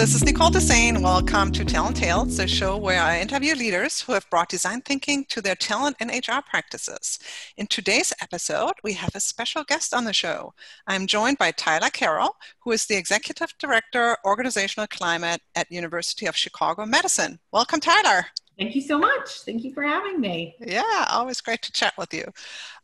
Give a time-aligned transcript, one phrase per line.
[0.00, 1.02] This is Nicole Dessain.
[1.02, 5.26] Welcome to Talent Tales, the show where I interview leaders who have brought design thinking
[5.26, 7.18] to their talent and HR practices.
[7.58, 10.54] In today's episode, we have a special guest on the show.
[10.86, 16.34] I'm joined by Tyler Carroll, who is the Executive Director, Organizational Climate at University of
[16.34, 17.38] Chicago Medicine.
[17.52, 18.24] Welcome, Tyler.
[18.60, 19.40] Thank you so much.
[19.46, 20.54] Thank you for having me.
[20.60, 22.24] Yeah, always great to chat with you.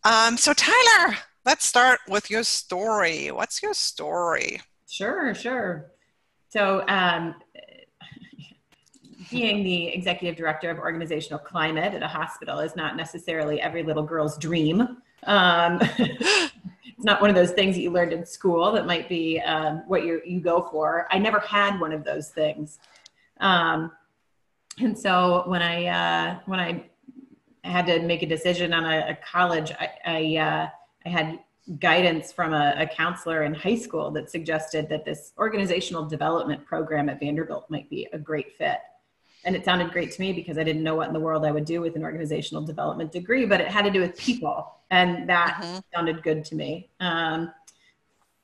[0.04, 3.30] Um, so, Tyler, let's start with your story.
[3.30, 4.62] What's your story?
[4.88, 5.92] Sure, sure.
[6.48, 7.34] So, um,
[9.30, 14.02] being the executive director of organizational climate at a hospital is not necessarily every little
[14.02, 14.80] girl's dream.
[15.24, 19.40] Um, it's not one of those things that you learned in school that might be
[19.40, 21.06] um, what you you go for.
[21.10, 22.78] I never had one of those things,
[23.40, 23.92] um,
[24.78, 26.86] and so when I uh, when I
[27.64, 30.68] had to make a decision on a, a college, I I, uh,
[31.04, 31.38] I had
[31.78, 37.08] guidance from a, a, counselor in high school that suggested that this organizational development program
[37.08, 38.78] at Vanderbilt might be a great fit.
[39.44, 41.50] And it sounded great to me because I didn't know what in the world I
[41.50, 44.74] would do with an organizational development degree, but it had to do with people.
[44.90, 45.78] And that mm-hmm.
[45.92, 46.88] sounded good to me.
[47.00, 47.52] Um,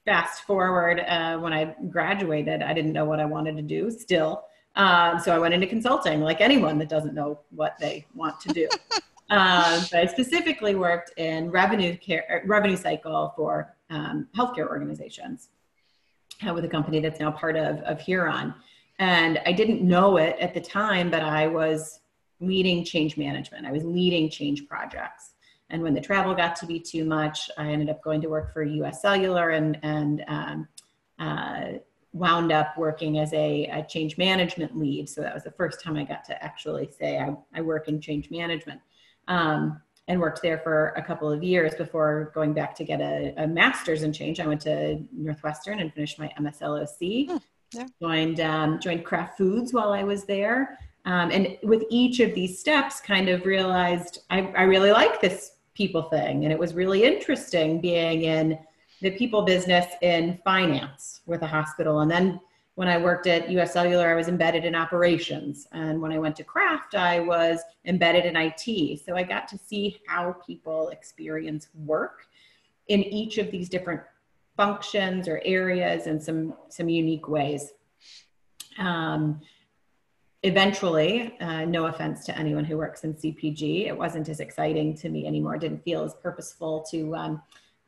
[0.04, 4.44] fast forward, uh, when I graduated, I didn't know what I wanted to do still.
[4.74, 8.48] Um, so I went into consulting, like anyone that doesn't know what they want to
[8.48, 8.68] do.
[9.30, 15.48] Um, but I specifically worked in revenue care, er, revenue cycle for um, healthcare organizations
[16.46, 18.52] uh, with a company that's now part of, of Huron.
[18.98, 22.00] And I didn't know it at the time, but I was
[22.40, 23.64] leading change management.
[23.64, 25.32] I was leading change projects.
[25.70, 28.52] And when the travel got to be too much, I ended up going to work
[28.52, 30.68] for US Cellular and, and um,
[31.18, 31.64] uh,
[32.12, 35.08] wound up working as a, a, change management lead.
[35.08, 38.00] So that was the first time I got to actually say I, I work in
[38.00, 38.80] change management
[39.28, 43.32] um, and worked there for a couple of years before going back to get a,
[43.38, 44.40] a, master's in change.
[44.40, 47.30] I went to Northwestern and finished my MSLOC.
[47.30, 47.36] Hmm,
[47.72, 47.86] yeah.
[48.02, 52.58] Joined um, joined Kraft Foods while I was there, um, and with each of these
[52.58, 57.04] steps, kind of realized I, I really like this people thing, and it was really
[57.04, 58.58] interesting being in
[59.02, 62.40] the people business in finance with a hospital, and then
[62.74, 65.68] when I worked at US Cellular, I was embedded in operations.
[65.72, 69.00] And when I went to Kraft, I was embedded in IT.
[69.04, 72.26] So I got to see how people experience work
[72.88, 74.00] in each of these different
[74.56, 77.72] functions or areas in some, some unique ways.
[78.78, 79.40] Um,
[80.42, 85.10] eventually, uh, no offense to anyone who works in CPG, it wasn't as exciting to
[85.10, 85.56] me anymore.
[85.56, 87.42] It didn't feel as purposeful to um,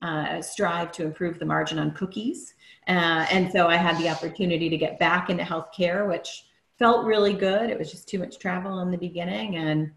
[0.05, 2.55] uh, strive to improve the margin on cookies.
[2.87, 6.45] Uh, and so I had the opportunity to get back into healthcare, which
[6.79, 7.71] felt really good.
[7.71, 9.57] It was just too much travel in the beginning.
[9.57, 9.93] And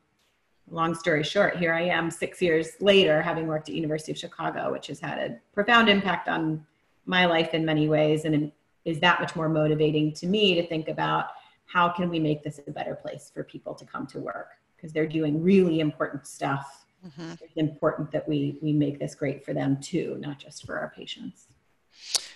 [0.72, 4.72] long story short, here I am six years later, having worked at University of Chicago,
[4.72, 6.66] which has had a profound impact on
[7.06, 8.51] my life in many ways and
[8.85, 11.28] is that much more motivating to me to think about
[11.66, 14.94] how can we make this a better place for people to come to work because
[14.94, 17.31] they're doing really important stuff mm-hmm.
[17.41, 20.91] it's important that we we make this great for them too not just for our
[20.96, 21.47] patients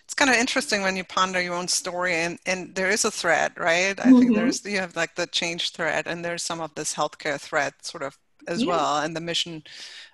[0.03, 3.11] it's kind of interesting when you ponder your own story and, and there is a
[3.11, 4.19] thread right i mm-hmm.
[4.19, 7.73] think there's you have like the change thread and there's some of this healthcare thread
[7.81, 8.17] sort of
[8.47, 8.69] as yeah.
[8.69, 9.63] well and the mission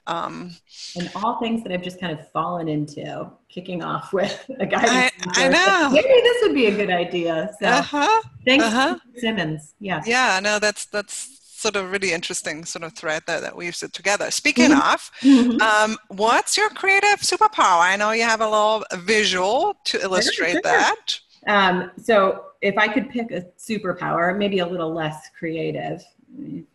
[0.07, 0.55] um,
[0.95, 4.81] and all things that I've just kind of fallen into, kicking off with a guy.
[4.81, 5.89] I, I know.
[5.91, 7.53] Maybe this would be a good idea.
[7.59, 8.21] So uh-huh.
[8.45, 8.97] thanks, uh-huh.
[9.17, 9.75] Simmons.
[9.79, 10.01] Yeah.
[10.05, 10.39] Yeah.
[10.41, 14.29] No, that's that's sort of really interesting sort of thread that, that we've put together.
[14.29, 14.93] Speaking mm-hmm.
[14.93, 15.61] of, mm-hmm.
[15.61, 17.81] um, what's your creative superpower?
[17.81, 21.19] I know you have a little visual to illustrate that.
[21.47, 26.03] Um, so if I could pick a superpower, maybe a little less creative,
[26.37, 26.66] if you can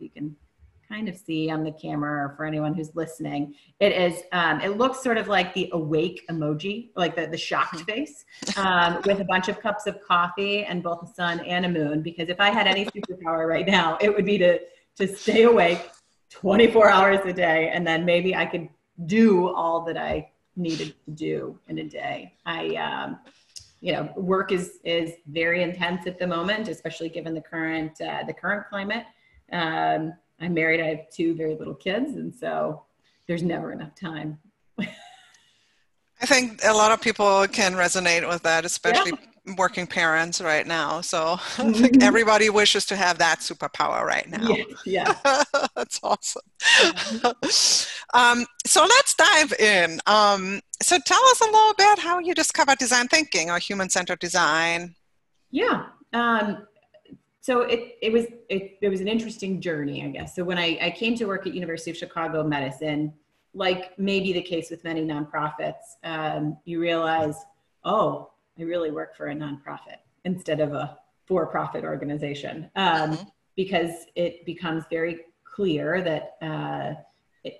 [0.92, 4.76] kind of see on the camera or for anyone who's listening, it is, um, it
[4.76, 7.84] looks sort of like the awake emoji, like the, the shocked hmm.
[7.84, 8.24] face
[8.56, 12.02] um, with a bunch of cups of coffee and both a sun and a moon.
[12.02, 14.60] Because if I had any superpower right now, it would be to,
[14.96, 15.90] to stay awake
[16.30, 17.70] 24 hours a day.
[17.72, 18.68] And then maybe I could
[19.06, 22.34] do all that I needed to do in a day.
[22.44, 23.18] I, um,
[23.80, 28.24] you know, work is, is very intense at the moment, especially given the current, uh,
[28.26, 29.04] the current climate.
[29.50, 30.12] Um,
[30.42, 32.82] I'm married, I have two very little kids, and so
[33.26, 34.38] there's never enough time.
[36.22, 39.12] I think a lot of people can resonate with that, especially
[39.44, 39.54] yeah.
[39.58, 41.00] working parents right now.
[41.00, 41.68] So mm-hmm.
[41.68, 44.46] I think everybody wishes to have that superpower right now.
[44.46, 44.64] Yeah,
[45.24, 45.42] yeah.
[45.74, 46.42] that's awesome.
[46.60, 48.16] Mm-hmm.
[48.18, 50.00] um, so let's dive in.
[50.06, 54.94] Um, so tell us a little bit how you discovered design thinking or human-centered design.
[55.50, 55.86] Yeah.
[56.12, 56.66] Um,
[57.42, 60.34] so it, it was it, it was an interesting journey i guess.
[60.34, 63.12] So when I, I came to work at university of chicago medicine
[63.54, 67.36] like maybe the case with many nonprofits um, you realize
[67.84, 72.70] oh i really work for a nonprofit instead of a for-profit organization.
[72.76, 73.28] Um, mm-hmm.
[73.56, 76.94] because it becomes very clear that uh,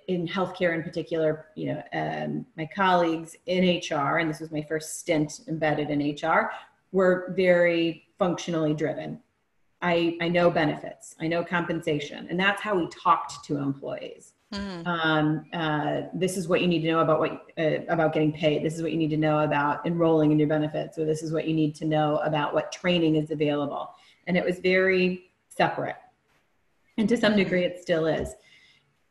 [0.07, 4.61] in healthcare in particular you know um, my colleagues in hr and this was my
[4.61, 6.49] first stint embedded in hr
[6.93, 9.19] were very functionally driven
[9.83, 14.31] I, I know benefits, I know compensation, and that's how we talked to employees.
[14.53, 14.87] Mm.
[14.87, 18.63] Um, uh, this is what you need to know about what uh, about getting paid.
[18.63, 21.33] This is what you need to know about enrolling in your benefits, or this is
[21.33, 23.93] what you need to know about what training is available.
[24.25, 25.97] And it was very separate,
[26.97, 28.35] and to some degree, it still is.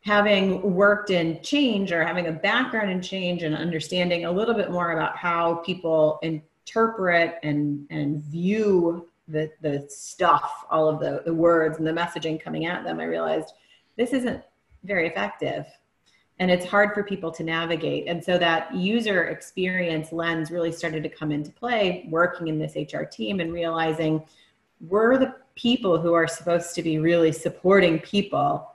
[0.00, 4.70] Having worked in change or having a background in change and understanding a little bit
[4.70, 11.34] more about how people interpret and and view the the stuff, all of the the
[11.34, 13.54] words and the messaging coming at them, I realized
[13.96, 14.42] this isn't
[14.84, 15.66] very effective.
[16.38, 18.08] And it's hard for people to navigate.
[18.08, 22.74] And so that user experience lens really started to come into play working in this
[22.74, 24.24] HR team and realizing
[24.80, 28.68] we're the people who are supposed to be really supporting people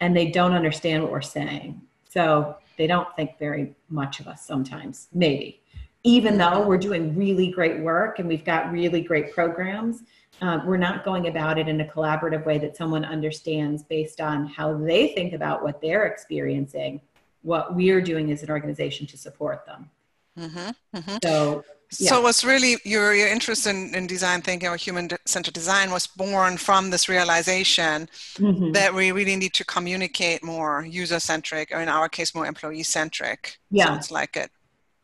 [0.00, 1.80] and they don't understand what we're saying.
[2.08, 5.60] So they don't think very much of us sometimes, maybe
[6.04, 10.02] even though we're doing really great work and we've got really great programs,
[10.42, 14.46] uh, we're not going about it in a collaborative way that someone understands based on
[14.46, 17.00] how they think about what they're experiencing,
[17.42, 19.90] what we're doing as an organization to support them.
[20.38, 21.16] Mm-hmm, mm-hmm.
[21.22, 21.64] So,
[21.98, 22.10] yeah.
[22.10, 26.06] so what's really your, your interest in, in design thinking or human centered design was
[26.06, 28.72] born from this realization mm-hmm.
[28.72, 32.82] that we really need to communicate more user centric, or in our case, more employee
[32.82, 33.58] centric.
[33.70, 33.86] Yeah.
[33.86, 34.50] Sounds like it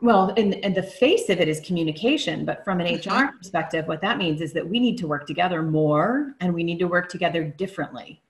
[0.00, 3.36] well and, and the face of it is communication but from an hr mm-hmm.
[3.36, 6.78] perspective what that means is that we need to work together more and we need
[6.78, 8.22] to work together differently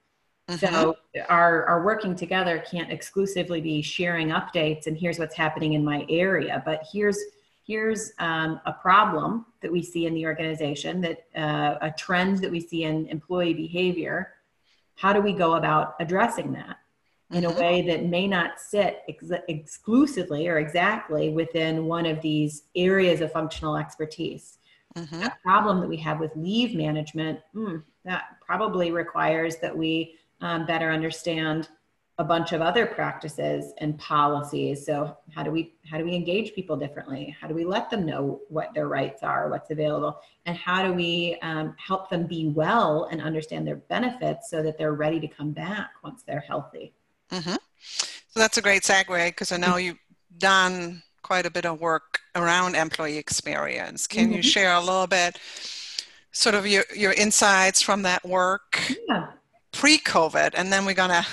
[0.49, 0.59] mm-hmm.
[0.59, 0.97] so
[1.29, 6.05] our our working together can't exclusively be sharing updates and here's what's happening in my
[6.09, 7.19] area but here's
[7.63, 12.51] here's um, a problem that we see in the organization that uh, a trend that
[12.51, 14.33] we see in employee behavior
[14.97, 16.80] how do we go about addressing that
[17.33, 17.61] in a mm-hmm.
[17.61, 23.33] way that may not sit ex- exclusively or exactly within one of these areas of
[23.33, 24.59] functional expertise.
[24.97, 25.23] Mm-hmm.
[25.23, 30.67] A problem that we have with leave management, mm, that probably requires that we um,
[30.67, 31.69] better understand
[32.19, 34.85] a bunch of other practices and policies.
[34.85, 37.35] So how do we how do we engage people differently?
[37.41, 40.93] How do we let them know what their rights are, what's available, and how do
[40.93, 45.29] we um, help them be well and understand their benefits so that they're ready to
[45.29, 46.93] come back once they're healthy?
[47.31, 47.57] Mm-hmm.
[48.29, 49.99] So that's a great segue because I know you've
[50.39, 54.07] done quite a bit of work around employee experience.
[54.07, 54.35] Can mm-hmm.
[54.35, 55.39] you share a little bit,
[56.33, 59.27] sort of your, your insights from that work yeah.
[59.73, 61.27] pre-COVID, and then we're gonna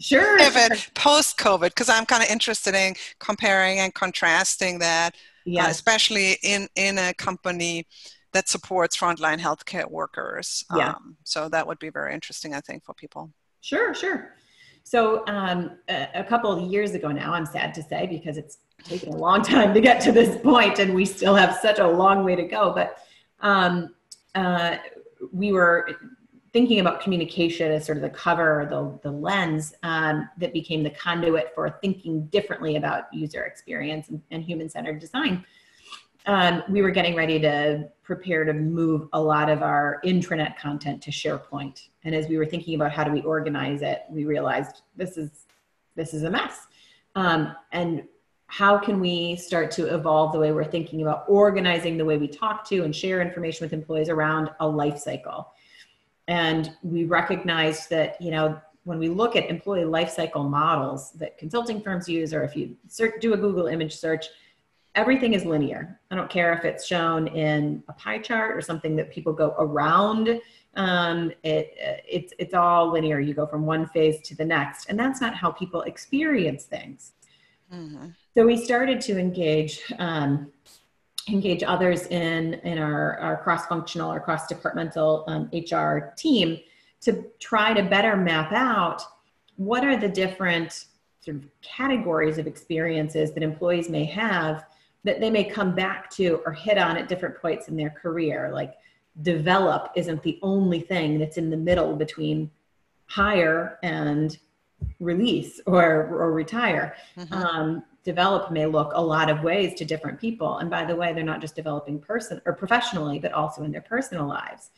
[0.00, 5.66] sure pivot post-COVID because I'm kind of interested in comparing and contrasting that, yes.
[5.66, 7.86] uh, especially in in a company
[8.32, 10.64] that supports frontline healthcare workers.
[10.76, 10.90] Yeah.
[10.90, 13.30] Um, so that would be very interesting, I think, for people.
[13.60, 14.34] Sure, sure.
[14.84, 18.58] So um, a, a, couple of years ago now, I'm sad to say because it's
[18.84, 21.88] taken a long time to get to this point, and we still have such a
[21.88, 22.72] long way to go.
[22.72, 22.98] But
[23.40, 23.94] um,
[24.34, 24.76] uh,
[25.32, 25.90] we were
[26.52, 30.90] thinking about communication as sort of the cover, the, the lens um, that became the
[30.90, 35.44] conduit for thinking differently about user experience and, and human centered design
[36.26, 41.02] um, we were getting ready to prepare to move a lot of our intranet content
[41.02, 41.88] to SharePoint.
[42.04, 45.46] And as we were thinking about how do we organize it, we realized this is
[45.96, 46.66] this is a mess.
[47.14, 48.04] Um, and
[48.46, 52.28] how can we start to evolve the way we're thinking about organizing the way we
[52.28, 55.52] talk to and share information with employees around a life cycle?
[56.26, 61.38] And we recognized that, you know, when we look at employee life cycle models that
[61.38, 62.76] consulting firms use, or if you
[63.20, 64.26] do a Google image search,
[64.94, 66.00] everything is linear.
[66.10, 69.54] I don't care if it's shown in a pie chart or something that people go
[69.58, 70.40] around.
[70.76, 71.74] Um, it,
[72.08, 73.20] it's, it's all linear.
[73.20, 74.88] You go from one phase to the next.
[74.88, 77.12] And that's not how people experience things.
[77.72, 78.08] Mm-hmm.
[78.36, 80.52] So we started to engage, um,
[81.28, 86.58] engage others in, in our, our cross-functional or cross-departmental um, HR team
[87.00, 89.02] to try to better map out
[89.56, 90.86] what are the different
[91.20, 94.66] sort of categories of experiences that employees may have
[95.04, 98.50] that they may come back to or hit on at different points in their career.
[98.52, 98.74] Like
[99.22, 102.50] develop isn't the only thing that's in the middle between
[103.06, 104.36] hire and
[104.98, 106.96] release or, or retire.
[107.16, 107.34] Mm-hmm.
[107.34, 110.58] Um, develop may look a lot of ways to different people.
[110.58, 113.80] And by the way, they're not just developing person or professionally, but also in their
[113.82, 114.70] personal lives.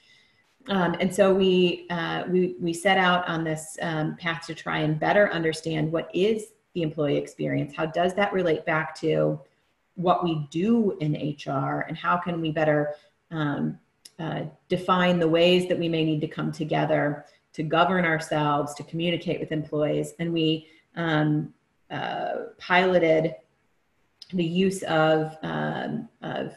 [0.69, 4.79] Um, and so we, uh, we, we set out on this um, path to try
[4.79, 7.75] and better understand what is the employee experience.
[7.75, 9.41] How does that relate back to
[9.97, 12.95] what we do in HR and how can we better
[13.31, 13.79] um,
[14.19, 18.83] uh, define the ways that we may need to come together to govern ourselves, to
[18.85, 20.13] communicate with employees.
[20.19, 21.53] And we um,
[21.91, 23.35] uh, piloted
[24.33, 26.55] the use of, um, of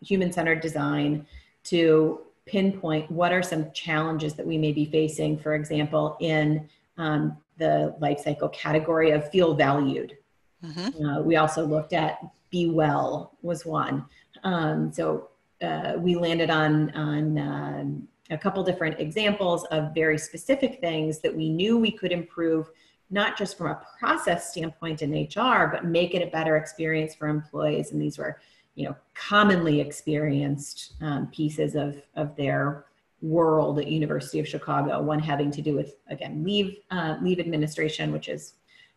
[0.00, 1.26] human centered design
[1.64, 6.68] to pinpoint what are some challenges that we may be facing, for example, in
[6.98, 10.16] um, the life cycle category of feel valued.
[10.64, 11.04] Mm-hmm.
[11.04, 12.18] Uh, we also looked at
[12.54, 14.06] be well was one.
[14.44, 15.30] Um, so
[15.60, 21.34] uh, we landed on on um, a couple different examples of very specific things that
[21.34, 22.70] we knew we could improve,
[23.10, 27.26] not just from a process standpoint in HR, but make it a better experience for
[27.26, 27.90] employees.
[27.90, 28.40] And these were,
[28.76, 32.84] you know, commonly experienced um, pieces of of their
[33.20, 35.02] world at University of Chicago.
[35.02, 38.54] One having to do with again leave uh, leave administration, which is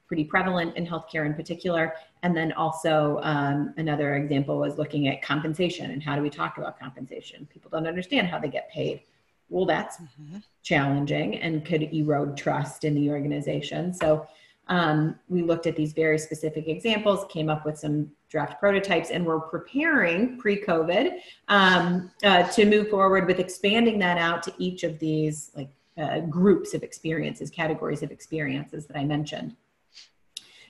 [0.08, 1.94] pretty prevalent in healthcare in particular.
[2.24, 6.58] And then also um, another example was looking at compensation and how do we talk
[6.58, 7.48] about compensation?
[7.52, 9.02] People don't understand how they get paid.
[9.50, 10.38] Well, that's mm-hmm.
[10.64, 13.94] challenging and could erode trust in the organization.
[13.94, 14.28] So
[14.70, 19.26] um, we looked at these very specific examples, came up with some draft prototypes, and
[19.26, 25.00] we're preparing pre-COVID um, uh, to move forward with expanding that out to each of
[25.00, 29.56] these like uh, groups of experiences, categories of experiences that I mentioned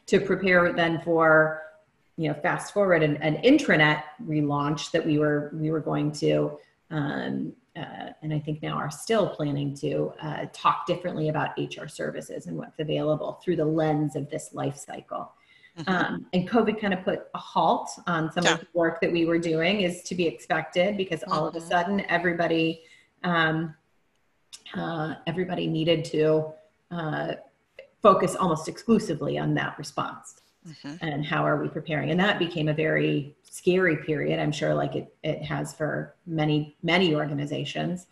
[0.07, 1.63] to prepare then for
[2.17, 6.57] you know fast forward an, an intranet relaunch that we were we were going to
[6.89, 11.87] um, uh, and I think now are still planning to uh, talk differently about HR
[11.87, 15.31] services and what's available through the lens of this life cycle.
[15.77, 15.89] Mm-hmm.
[15.89, 18.53] Um, and COVID kind of put a halt on some yeah.
[18.53, 21.47] of the work that we were doing, is to be expected because all mm-hmm.
[21.49, 21.69] of a mm-hmm.
[21.69, 22.81] sudden everybody
[23.23, 23.75] um,
[24.75, 26.51] uh, everybody needed to
[26.89, 27.33] uh,
[28.01, 30.95] focus almost exclusively on that response mm-hmm.
[31.01, 34.95] and how are we preparing and that became a very scary period i'm sure like
[34.95, 38.07] it, it has for many many organizations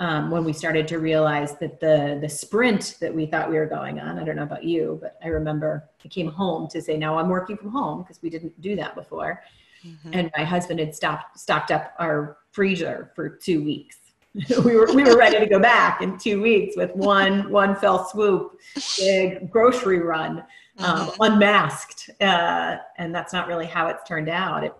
[0.00, 3.66] um, when we started to realize that the the sprint that we thought we were
[3.66, 6.96] going on i don't know about you but i remember i came home to say
[6.96, 9.42] now i'm working from home because we didn't do that before
[9.84, 10.10] mm-hmm.
[10.12, 13.97] and my husband had stopped stocked up our freezer for two weeks
[14.64, 18.08] we were we were ready to go back in two weeks with one one fell
[18.08, 18.58] swoop,
[18.98, 20.44] big grocery run,
[20.78, 21.22] um, mm-hmm.
[21.22, 24.64] unmasked, uh, and that's not really how it's turned out.
[24.64, 24.74] It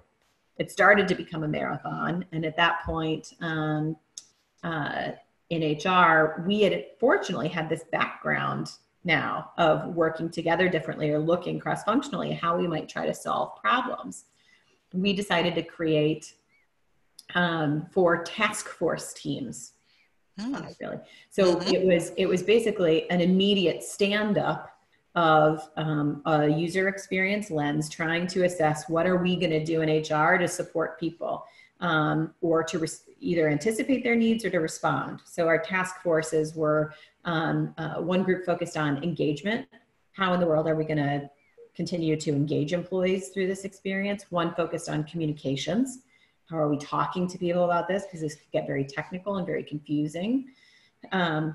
[0.58, 3.96] it started to become a marathon, and at that point, um,
[4.62, 5.12] uh,
[5.50, 8.72] in HR, we had fortunately had this background
[9.04, 13.60] now of working together differently or looking cross functionally how we might try to solve
[13.60, 14.24] problems.
[14.92, 16.34] We decided to create
[17.34, 19.72] um, four task force teams.
[20.40, 20.66] Oh.
[20.80, 20.98] Really.
[21.30, 21.74] So mm-hmm.
[21.74, 24.70] it was it was basically an immediate stand up
[25.14, 29.80] of um, a user experience lens, trying to assess what are we going to do
[29.80, 31.44] in HR to support people
[31.80, 35.20] um, or to res- either anticipate their needs or to respond.
[35.24, 36.94] So our task forces were
[37.24, 39.66] um, uh, one group focused on engagement.
[40.12, 41.28] How in the world are we going to
[41.74, 44.26] continue to engage employees through this experience?
[44.30, 46.00] One focused on communications
[46.50, 48.04] how are we talking to people about this?
[48.04, 50.46] Because this could get very technical and very confusing.
[51.12, 51.54] Um,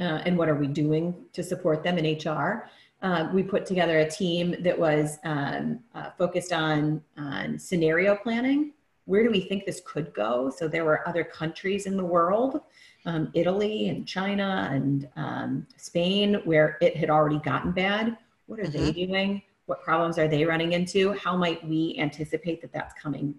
[0.00, 2.68] uh, and what are we doing to support them in HR?
[3.02, 8.72] Uh, we put together a team that was um, uh, focused on, on scenario planning.
[9.04, 10.50] Where do we think this could go?
[10.50, 12.60] So there were other countries in the world,
[13.06, 18.16] um, Italy and China and um, Spain, where it had already gotten bad.
[18.46, 18.84] What are mm-hmm.
[18.84, 19.42] they doing?
[19.66, 21.12] What problems are they running into?
[21.12, 23.34] How might we anticipate that that's coming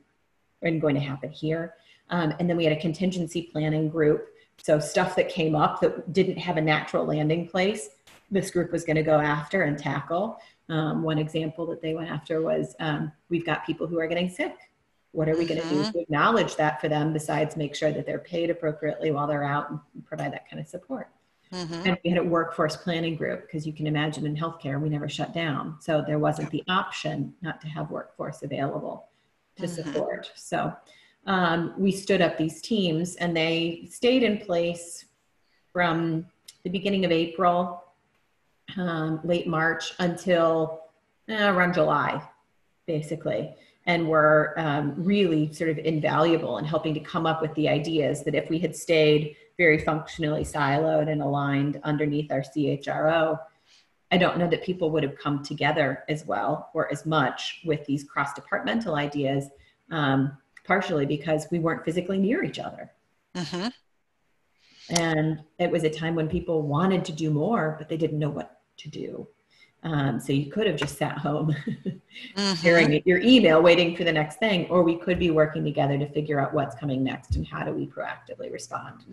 [0.61, 1.75] and going to happen here.
[2.09, 4.29] Um, and then we had a contingency planning group.
[4.61, 7.89] So stuff that came up that didn't have a natural landing place,
[8.31, 10.39] this group was going to go after and tackle.
[10.67, 14.29] Um, one example that they went after was um, we've got people who are getting
[14.29, 14.55] sick.
[15.11, 15.91] What are we going to do mm-hmm.
[15.91, 19.71] to acknowledge that for them besides make sure that they're paid appropriately while they're out
[19.71, 21.09] and provide that kind of support?
[21.51, 21.87] Mm-hmm.
[21.87, 25.09] And we had a workforce planning group because you can imagine in healthcare, we never
[25.09, 25.77] shut down.
[25.79, 29.08] So there wasn't the option not to have workforce available
[29.59, 29.91] to mm-hmm.
[29.91, 30.31] support.
[30.35, 30.73] So
[31.25, 35.05] um, we stood up these teams and they stayed in place
[35.71, 36.25] from
[36.63, 37.83] the beginning of April,
[38.77, 40.81] um, late March until
[41.27, 42.21] eh, around July,
[42.87, 43.55] basically.
[43.85, 48.23] And were um, really sort of invaluable in helping to come up with the ideas
[48.23, 53.39] that if we had stayed very functionally siloed and aligned underneath our CHRO,
[54.11, 57.85] I don't know that people would have come together as well or as much with
[57.85, 59.45] these cross departmental ideas,
[59.91, 60.35] um,
[60.65, 62.91] partially because we weren't physically near each other.
[63.35, 63.67] Mm-hmm.
[64.95, 68.31] And it was a time when people wanted to do more, but they didn't know
[68.31, 69.27] what to do.
[69.83, 71.55] Um, so you could have just sat home
[72.55, 76.07] staring your email, waiting for the next thing, or we could be working together to
[76.11, 79.05] figure out what's coming next and how do we proactively respond.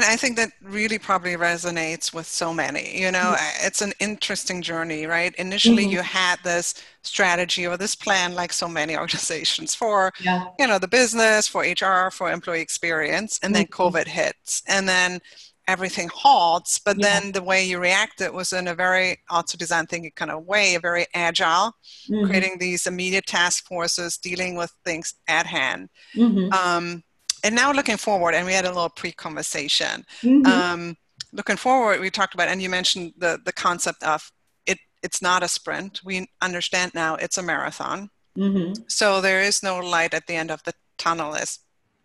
[0.00, 2.98] And I think that really probably resonates with so many.
[2.98, 3.66] You know, mm-hmm.
[3.66, 5.34] it's an interesting journey, right?
[5.34, 5.92] Initially, mm-hmm.
[5.92, 10.46] you had this strategy or this plan, like so many organizations, for yeah.
[10.58, 13.82] you know the business, for HR, for employee experience, and then mm-hmm.
[13.82, 15.20] COVID hits, and then
[15.68, 16.78] everything halts.
[16.78, 17.20] But yeah.
[17.20, 20.76] then the way you reacted was in a very also design thinking kind of way,
[20.76, 21.72] a very agile,
[22.08, 22.24] mm-hmm.
[22.24, 25.90] creating these immediate task forces, dealing with things at hand.
[26.16, 26.54] Mm-hmm.
[26.54, 27.02] Um,
[27.44, 30.04] and now looking forward, and we had a little pre-conversation.
[30.22, 30.46] Mm-hmm.
[30.46, 30.96] Um,
[31.32, 34.30] looking forward, we talked about, and you mentioned the the concept of
[34.66, 34.78] it.
[35.02, 36.00] It's not a sprint.
[36.04, 38.10] We understand now it's a marathon.
[38.36, 38.82] Mm-hmm.
[38.88, 41.60] So there is no light at the end of the tunnel, as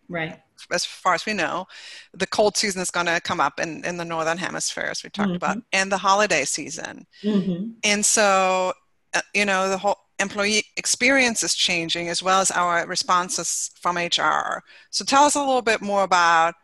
[0.08, 0.40] right
[0.72, 1.66] as far as we know.
[2.14, 5.10] The cold season is going to come up in in the northern hemisphere, as we
[5.10, 5.36] talked mm-hmm.
[5.36, 7.06] about, and the holiday season.
[7.22, 7.72] Mm-hmm.
[7.84, 8.72] And so,
[9.14, 13.96] uh, you know, the whole employee experience is changing as well as our responses from
[13.96, 14.62] HR.
[14.90, 16.54] So tell us a little bit more about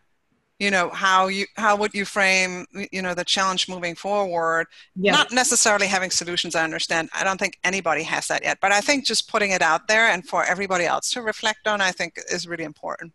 [0.63, 5.11] you know how you how would you frame you know the challenge moving forward yeah.
[5.11, 8.81] not necessarily having solutions i understand i don't think anybody has that yet but i
[8.81, 12.15] think just putting it out there and for everybody else to reflect on i think
[12.31, 13.13] is really important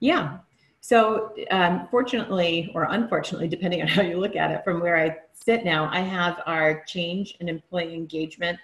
[0.00, 0.38] yeah
[0.80, 5.16] so um, fortunately or unfortunately depending on how you look at it from where i
[5.32, 8.58] sit now i have our change and employee engagement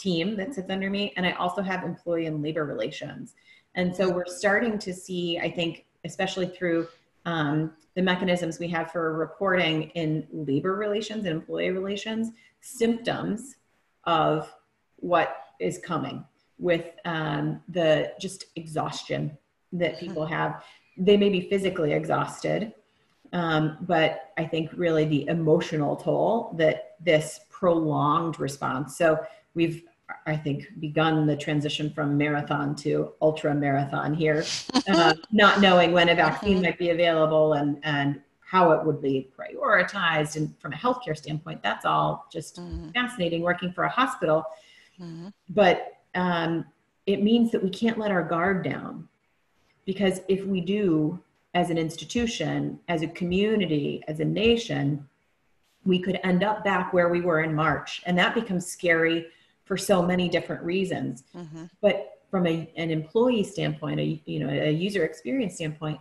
[0.00, 3.34] team that sits under me, and I also have employee and labor relations.
[3.74, 6.88] And so we're starting to see, I think, especially through
[7.26, 13.56] um, the mechanisms we have for reporting in labor relations and employee relations, symptoms
[14.04, 14.52] of
[14.96, 16.24] what is coming
[16.58, 19.36] with um, the just exhaustion
[19.72, 20.06] that mm-hmm.
[20.06, 20.62] people have.
[20.96, 22.72] They may be physically exhausted,
[23.32, 28.96] um, but I think really the emotional toll that this prolonged response.
[28.96, 29.18] So
[29.54, 29.84] we've
[30.26, 34.44] I think, begun the transition from marathon to ultra marathon here,
[34.88, 36.62] uh, not knowing when a vaccine mm-hmm.
[36.62, 40.36] might be available and, and how it would be prioritized.
[40.36, 42.90] And from a healthcare standpoint, that's all just mm-hmm.
[42.90, 44.44] fascinating working for a hospital.
[45.00, 45.28] Mm-hmm.
[45.50, 46.64] But um,
[47.06, 49.08] it means that we can't let our guard down
[49.84, 51.20] because if we do,
[51.54, 55.08] as an institution, as a community, as a nation,
[55.84, 58.02] we could end up back where we were in March.
[58.06, 59.26] And that becomes scary
[59.70, 61.22] for so many different reasons.
[61.32, 61.66] Mm-hmm.
[61.80, 66.00] But from a, an employee standpoint, a, you know, a user experience standpoint,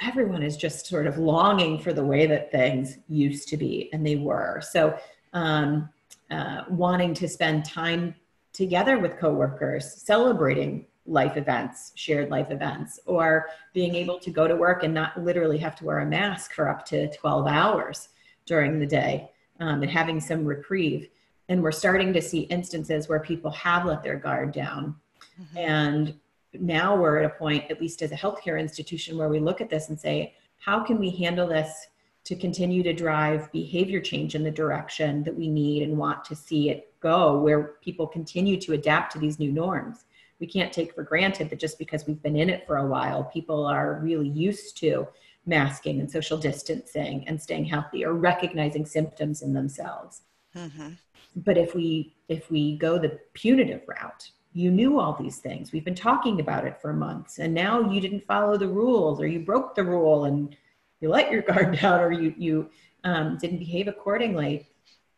[0.00, 4.04] everyone is just sort of longing for the way that things used to be and
[4.04, 4.60] they were.
[4.60, 4.98] So
[5.32, 5.88] um,
[6.32, 8.12] uh, wanting to spend time
[8.52, 14.56] together with coworkers, celebrating life events, shared life events, or being able to go to
[14.56, 18.08] work and not literally have to wear a mask for up to 12 hours
[18.46, 21.08] during the day um, and having some reprieve
[21.52, 24.96] and we're starting to see instances where people have let their guard down.
[25.40, 25.58] Mm-hmm.
[25.58, 26.14] and
[26.60, 29.70] now we're at a point at least as a healthcare institution where we look at
[29.70, 31.86] this and say how can we handle this
[32.24, 36.36] to continue to drive behavior change in the direction that we need and want to
[36.36, 40.04] see it go where people continue to adapt to these new norms?
[40.38, 43.24] We can't take for granted that just because we've been in it for a while
[43.24, 45.08] people are really used to
[45.46, 50.22] masking and social distancing and staying healthy or recognizing symptoms in themselves.
[50.54, 50.90] Mm-hmm
[51.36, 55.72] but if we if we go the punitive route you knew all these things.
[55.72, 59.26] We've been talking about it for months and now you didn't follow the rules or
[59.26, 60.54] you broke the rule and
[61.00, 62.70] you let your guard down or you you
[63.04, 64.68] um, didn't behave accordingly.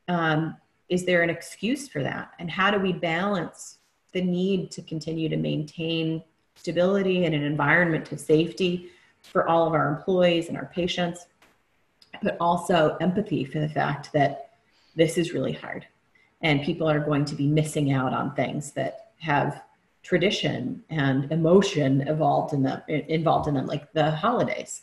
[0.09, 0.57] Um,
[0.89, 2.33] is there an excuse for that?
[2.39, 3.79] And how do we balance
[4.13, 6.23] the need to continue to maintain
[6.55, 8.91] stability and an environment of safety
[9.23, 11.27] for all of our employees and our patients
[12.23, 14.51] but also empathy for the fact that
[14.95, 15.85] this is really hard
[16.45, 19.63] and people are going to be missing out on things that have
[20.03, 24.83] tradition and emotion involved in them involved in them like the holidays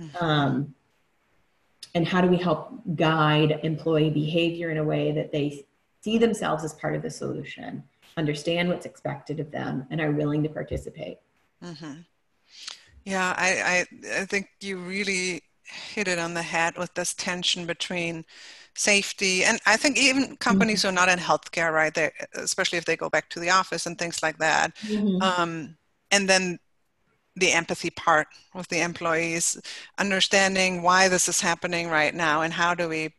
[0.00, 0.24] mm-hmm.
[0.24, 0.74] um,
[1.94, 5.66] and how do we help guide employee behavior in a way that they
[6.00, 7.82] see themselves as part of the solution
[8.16, 11.18] understand what's expected of them and are willing to participate
[11.62, 11.94] mm-hmm.
[13.04, 17.66] yeah I, I i think you really hit it on the head with this tension
[17.66, 18.24] between
[18.74, 20.88] safety and i think even companies mm-hmm.
[20.88, 23.86] who are not in healthcare right they especially if they go back to the office
[23.86, 25.20] and things like that mm-hmm.
[25.22, 25.76] um,
[26.10, 26.58] and then
[27.36, 29.60] the empathy part with the employees
[29.98, 33.12] understanding why this is happening right now and how do we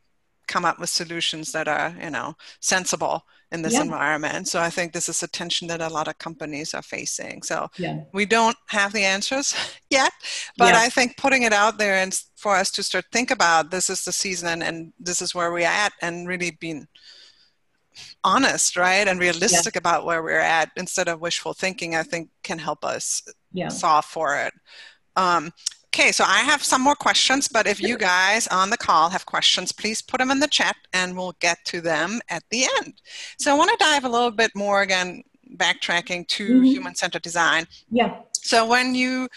[0.48, 3.82] come up with solutions that are you know sensible in this yeah.
[3.82, 7.42] environment so i think this is a tension that a lot of companies are facing
[7.42, 8.00] so yeah.
[8.14, 9.56] we don't have the answers
[9.90, 10.12] yet
[10.58, 10.82] but yeah.
[10.82, 14.04] i think putting it out there and for us to start think about this is
[14.04, 16.88] the season and this is where we're at and really being
[18.24, 22.58] honest right and realistic about where we're at instead of wishful thinking i think can
[22.58, 23.22] help us
[23.70, 24.54] solve for it
[25.18, 25.52] um,
[25.94, 29.26] Okay, so I have some more questions, but if you guys on the call have
[29.26, 33.02] questions, please put them in the chat and we'll get to them at the end.
[33.38, 35.22] So I want to dive a little bit more again,
[35.58, 36.64] backtracking to mm-hmm.
[36.64, 37.66] human-centered design.
[37.90, 38.22] Yeah.
[38.32, 39.28] So when you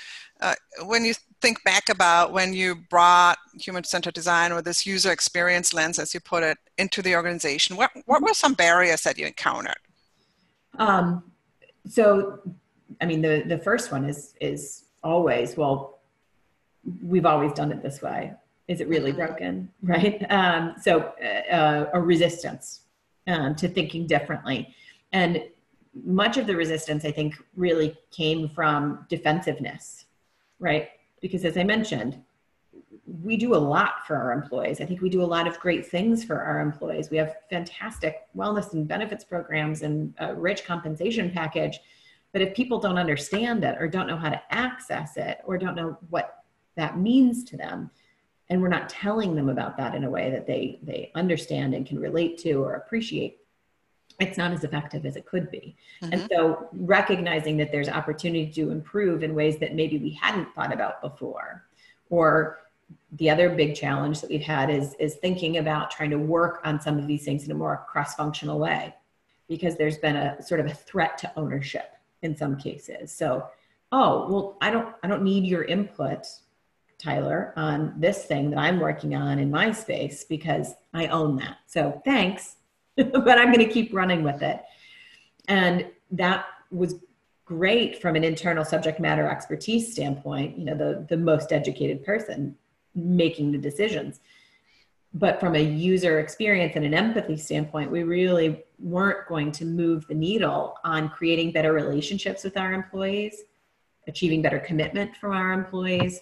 [0.41, 5.75] uh, when you think back about when you brought human-centered design or this user experience
[5.75, 9.27] lens, as you put it, into the organization, what what were some barriers that you
[9.27, 9.81] encountered?
[10.79, 11.25] Um,
[11.89, 12.39] so,
[13.01, 15.94] I mean, the the first one is is always well
[17.03, 18.33] we've always done it this way.
[18.69, 19.27] Is it really mm-hmm.
[19.27, 19.71] broken?
[19.83, 20.25] Right.
[20.31, 21.13] Um, so
[21.51, 22.81] uh, a resistance
[23.27, 24.75] um, to thinking differently.
[25.13, 25.45] And
[26.05, 30.07] much of the resistance, I think, really came from defensiveness,
[30.59, 30.89] right?
[31.21, 32.21] Because as I mentioned,
[33.23, 34.81] we do a lot for our employees.
[34.81, 37.11] I think we do a lot of great things for our employees.
[37.11, 41.81] We have fantastic wellness and benefits programs and a rich compensation package.
[42.33, 45.77] But if people don't understand it or don't know how to access it or don't
[45.77, 46.44] know what
[46.77, 47.91] that means to them.
[48.51, 51.87] And we're not telling them about that in a way that they they understand and
[51.87, 53.39] can relate to or appreciate.
[54.21, 55.77] It's not as effective as it could be.
[56.03, 56.13] Mm-hmm.
[56.13, 60.73] and so recognizing that there's opportunity to improve in ways that maybe we hadn't thought
[60.73, 61.65] about before.
[62.11, 62.61] Or
[63.13, 66.81] the other big challenge that we've had is is thinking about trying to work on
[66.81, 68.95] some of these things in a more cross-functional way.
[69.49, 73.13] Because there's been a sort of a threat to ownership in some cases.
[73.13, 73.49] So
[73.95, 76.27] oh well i don't i don't need your input
[77.05, 81.59] Tyler, on this thing that I'm working on in my space because I own that.
[81.67, 82.57] So thanks,
[82.97, 84.63] but I'm going to keep running with it.
[85.49, 86.97] And that was
[87.45, 92.57] great from an internal subject matter expertise standpoint, you know, the, the most educated person
[92.95, 94.21] making the decisions.
[95.13, 100.07] But from a user experience and an empathy standpoint, we really weren't going to move
[100.09, 103.43] the needle on creating better relationships with our employees,
[104.09, 106.21] achieving better commitment from our employees,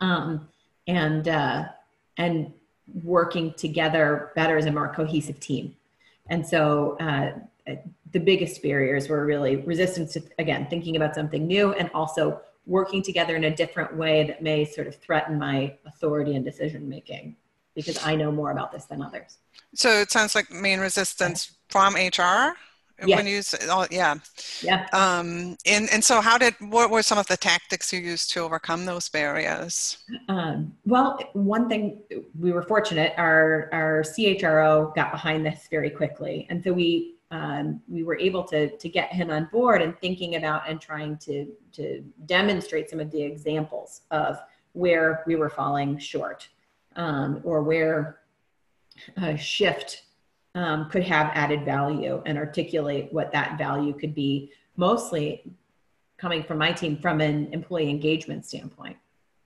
[0.00, 0.48] um,
[0.86, 1.64] and uh,
[2.16, 2.52] and
[3.02, 5.74] working together better as a more cohesive team.
[6.28, 7.32] And so uh,
[8.12, 13.02] the biggest barriers were really resistance to again thinking about something new and also working
[13.02, 17.36] together in a different way that may sort of threaten my authority and decision making
[17.74, 19.38] because I know more about this than others.
[19.74, 22.56] So it sounds like main resistance from HR
[23.04, 23.16] yeah.
[23.16, 24.14] when you oh yeah.
[24.62, 24.86] Yeah.
[24.92, 28.40] Um and and so how did what were some of the tactics you used to
[28.40, 29.98] overcome those barriers?
[30.28, 32.00] Um, well one thing
[32.38, 36.46] we were fortunate our our chro got behind this very quickly.
[36.50, 40.36] And so we um, we were able to to get him on board and thinking
[40.36, 44.38] about and trying to to demonstrate some of the examples of
[44.72, 46.48] where we were falling short
[46.96, 48.20] um, or where
[49.16, 50.04] a shift
[50.56, 55.44] um, could have added value and articulate what that value could be, mostly
[56.16, 58.96] coming from my team from an employee engagement standpoint.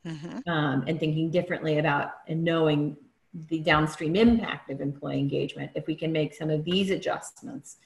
[0.06, 0.48] Mm-hmm.
[0.48, 2.96] Um, and thinking differently about and knowing
[3.48, 5.72] the downstream impact of employee engagement.
[5.74, 7.76] If we can make some of these adjustments,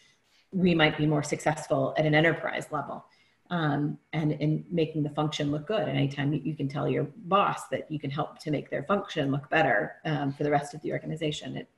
[0.53, 3.05] we might be more successful at an enterprise level
[3.51, 5.89] um, and in making the function look good.
[5.89, 9.33] And anytime you can tell your boss that you can help to make their function
[9.33, 11.69] look better um, for the rest of the organization, it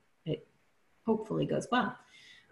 [1.07, 1.97] hopefully goes well.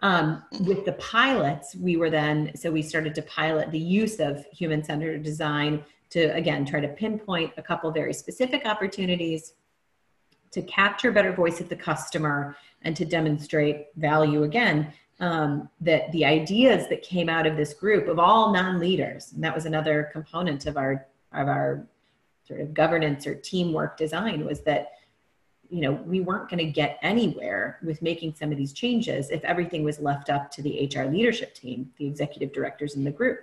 [0.01, 4.45] Um, with the pilots, we were then, so we started to pilot the use of
[4.47, 9.53] human centered design to, again, try to pinpoint a couple very specific opportunities
[10.51, 14.93] to capture better voice of the customer and to demonstrate value again.
[15.21, 19.55] Um, that the ideas that came out of this group of all non-leaders, and that
[19.55, 21.87] was another component of our of our
[22.45, 24.94] sort of governance or teamwork design, was that
[25.69, 29.43] you know, we weren't going to get anywhere with making some of these changes if
[29.43, 33.39] everything was left up to the HR leadership team, the executive directors in the group.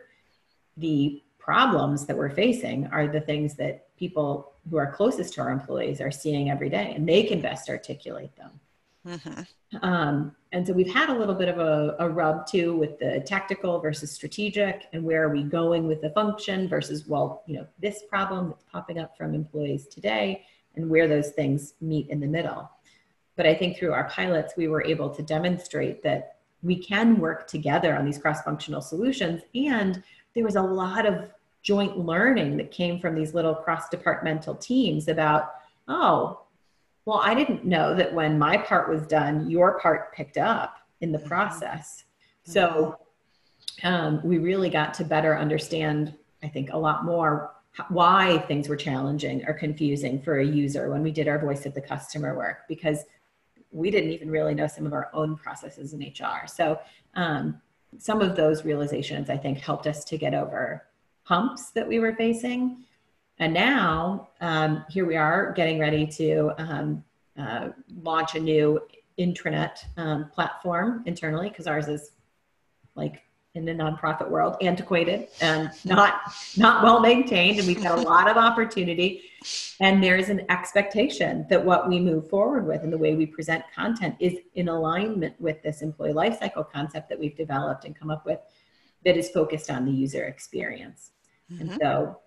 [0.76, 5.50] The problems that we're facing are the things that people who are closest to our
[5.50, 8.60] employees are seeing every day, and they can best articulate them.
[9.06, 9.84] Mm-hmm.
[9.84, 13.20] Um, and so we've had a little bit of a, a rub too with the
[13.26, 17.66] tactical versus strategic, and where are we going with the function versus, well, you know,
[17.80, 20.44] this problem that's popping up from employees today
[20.76, 22.70] and where those things meet in the middle.
[23.36, 27.46] But I think through our pilots, we were able to demonstrate that we can work
[27.46, 29.42] together on these cross functional solutions.
[29.54, 30.02] And
[30.34, 31.30] there was a lot of
[31.62, 35.54] joint learning that came from these little cross departmental teams about,
[35.88, 36.40] oh,
[37.04, 41.10] well, I didn't know that when my part was done, your part picked up in
[41.12, 41.28] the mm-hmm.
[41.28, 42.04] process.
[42.46, 42.52] Mm-hmm.
[42.52, 42.98] So
[43.82, 47.52] um, we really got to better understand, I think, a lot more
[47.88, 51.74] why things were challenging or confusing for a user when we did our voice of
[51.74, 53.04] the customer work because
[53.70, 56.46] we didn't even really know some of our own processes in HR.
[56.46, 56.78] So
[57.14, 57.60] um,
[57.98, 60.84] some of those realizations, I think, helped us to get over
[61.22, 62.84] humps that we were facing.
[63.38, 67.04] And now um, here we are getting ready to um,
[67.38, 67.70] uh,
[68.02, 68.80] launch a new
[69.18, 72.12] intranet um, platform internally because ours is
[72.94, 73.22] like
[73.54, 76.22] in the nonprofit world antiquated and not
[76.56, 79.22] not well maintained and we've got a lot of opportunity
[79.80, 83.62] and there's an expectation that what we move forward with and the way we present
[83.74, 88.24] content is in alignment with this employee lifecycle concept that we've developed and come up
[88.24, 88.38] with
[89.04, 91.10] that is focused on the user experience
[91.52, 91.60] mm-hmm.
[91.60, 92.18] and so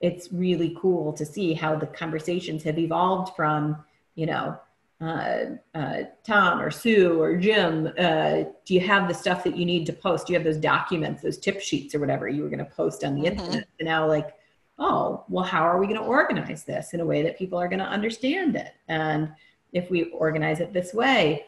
[0.00, 3.76] it's really cool to see how the conversations have evolved from
[4.14, 4.56] you know
[5.00, 9.64] uh, uh, Tom or Sue or Jim, uh, do you have the stuff that you
[9.64, 10.26] need to post?
[10.26, 13.02] Do you have those documents, those tip sheets or whatever you were going to post
[13.02, 13.40] on the mm-hmm.
[13.40, 13.64] intranet?
[13.78, 14.34] And now, like,
[14.78, 17.68] oh, well, how are we going to organize this in a way that people are
[17.68, 18.74] going to understand it?
[18.88, 19.32] And
[19.72, 21.46] if we organize it this way,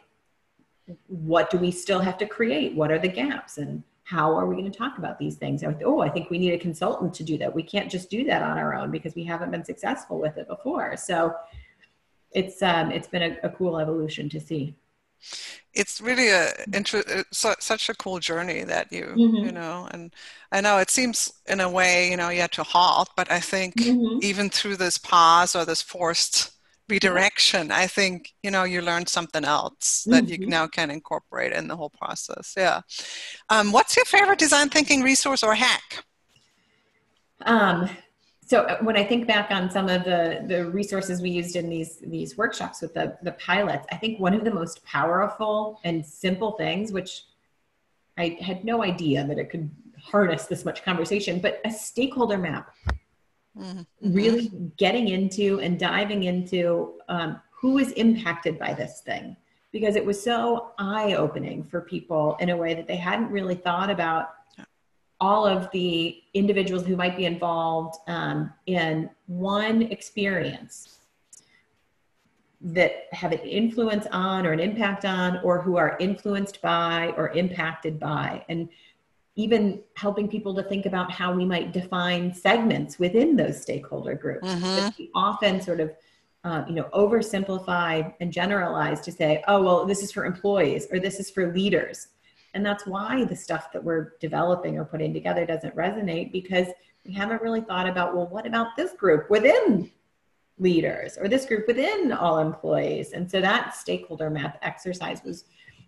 [1.06, 2.74] what do we still have to create?
[2.74, 3.58] What are the gaps?
[3.58, 5.62] And how are we going to talk about these things?
[5.84, 7.54] Oh, I think we need a consultant to do that.
[7.54, 10.48] We can't just do that on our own because we haven't been successful with it
[10.48, 10.96] before.
[10.96, 11.34] So,
[12.34, 14.74] it's um, it's been a, a cool evolution to see
[15.74, 19.46] it's really a inter- such a cool journey that you mm-hmm.
[19.46, 20.12] you know and
[20.50, 23.40] i know it seems in a way you know you had to halt but i
[23.40, 24.18] think mm-hmm.
[24.22, 26.52] even through this pause or this forced
[26.88, 30.42] redirection i think you know you learned something else that mm-hmm.
[30.42, 32.80] you now can incorporate in the whole process yeah
[33.48, 36.04] um, what's your favorite design thinking resource or hack
[37.44, 37.88] um,
[38.52, 41.70] so uh, when I think back on some of the, the resources we used in
[41.70, 46.04] these, these workshops with the, the pilots, I think one of the most powerful and
[46.04, 47.24] simple things, which
[48.18, 52.74] I had no idea that it could harness this much conversation, but a stakeholder map.
[53.58, 54.12] Mm-hmm.
[54.12, 59.34] Really getting into and diving into um, who is impacted by this thing
[59.72, 63.54] because it was so eye opening for people in a way that they hadn't really
[63.54, 64.34] thought about
[65.22, 70.98] all of the individuals who might be involved um, in one experience
[72.60, 77.30] that have an influence on or an impact on or who are influenced by or
[77.30, 78.44] impacted by.
[78.48, 78.68] And
[79.36, 84.48] even helping people to think about how we might define segments within those stakeholder groups.
[84.98, 85.92] We often sort of
[86.44, 90.98] uh, you know oversimplify and generalize to say oh well this is for employees or
[90.98, 92.08] this is for leaders
[92.54, 96.68] and that's why the stuff that we're developing or putting together doesn't resonate because
[97.06, 99.90] we haven't really thought about, well, what about this group within
[100.58, 103.12] leaders or this group within all employees?
[103.12, 105.44] And so that stakeholder map exercise was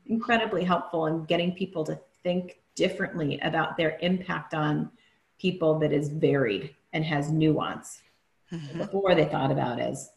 [0.07, 4.91] incredibly helpful in getting people to think differently about their impact on
[5.39, 8.03] people that is varied and has nuance
[8.51, 8.79] mm-hmm.
[8.79, 10.11] before they thought about as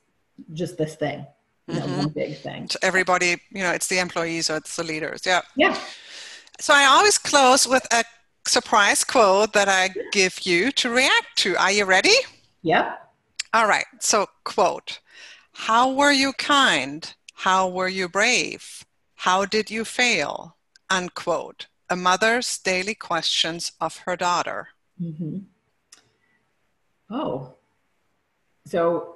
[0.53, 1.25] just this thing
[1.67, 1.97] you know, mm-hmm.
[1.97, 2.67] one big thing.
[2.69, 5.23] So everybody, you know, it's the employees or it's the leaders.
[5.25, 5.41] Yeah.
[5.55, 5.77] Yeah.
[6.59, 8.03] So I always close with a
[8.47, 11.55] surprise quote that I give you to react to.
[11.57, 12.15] Are you ready?
[12.63, 13.07] Yep.
[13.53, 13.85] All right.
[13.99, 14.99] So, quote
[15.53, 17.13] How were you kind?
[17.33, 18.85] How were you brave?
[19.15, 20.57] How did you fail?
[20.89, 21.67] Unquote.
[21.89, 24.69] A mother's daily questions of her daughter.
[25.01, 25.39] Mm-hmm.
[27.09, 27.53] Oh.
[28.65, 29.15] So,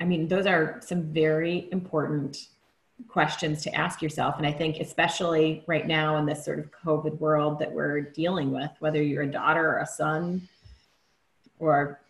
[0.00, 2.48] I mean, those are some very important
[3.06, 4.36] questions to ask yourself.
[4.38, 8.50] And I think, especially right now in this sort of COVID world that we're dealing
[8.50, 10.48] with, whether you're a daughter or a son
[11.58, 12.00] or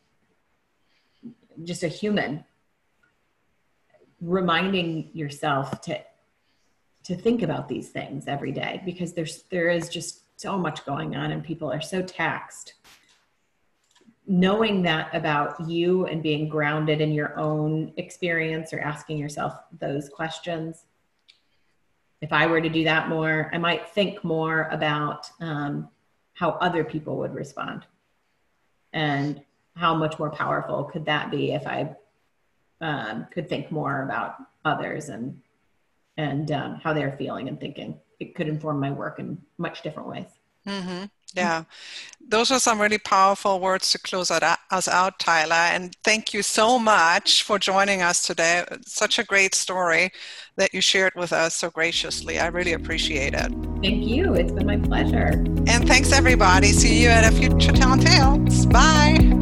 [1.64, 2.44] just a human,
[4.20, 6.00] reminding yourself to
[7.04, 11.16] to think about these things every day because there's there is just so much going
[11.16, 12.74] on and people are so taxed
[14.28, 20.08] knowing that about you and being grounded in your own experience or asking yourself those
[20.08, 20.84] questions.
[22.20, 25.88] If i were to do that more i might think more about um,
[26.34, 27.86] how other people would respond
[28.92, 29.40] and
[29.76, 31.94] how much more powerful could that be if i
[32.80, 35.40] um, could think more about others and
[36.16, 37.98] and um, how they're feeling and thinking.
[38.20, 40.26] It could inform my work in much different ways.
[40.66, 41.04] Mm-hmm.
[41.34, 41.64] Yeah,
[42.26, 45.54] those are some really powerful words to close us out, Tyler.
[45.54, 48.64] And thank you so much for joining us today.
[48.86, 50.10] Such a great story
[50.56, 52.38] that you shared with us so graciously.
[52.38, 53.52] I really appreciate it.
[53.82, 54.34] Thank you.
[54.34, 55.28] It's been my pleasure.
[55.68, 56.72] And thanks, everybody.
[56.72, 58.66] See you at a future Talent Tales.
[58.66, 59.37] Bye.